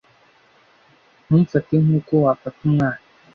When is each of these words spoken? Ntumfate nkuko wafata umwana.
Ntumfate 1.25 1.73
nkuko 1.83 2.13
wafata 2.25 2.59
umwana. 2.67 3.03